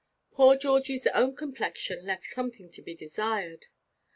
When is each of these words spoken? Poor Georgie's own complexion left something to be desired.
Poor 0.31 0.57
Georgie's 0.57 1.05
own 1.05 1.35
complexion 1.35 2.03
left 2.07 2.23
something 2.23 2.71
to 2.71 2.81
be 2.81 2.95
desired. 2.95 3.67